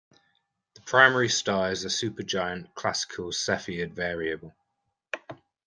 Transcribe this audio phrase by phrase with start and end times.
[0.73, 4.55] The primary star is a supergiant Classical Cepheid variable.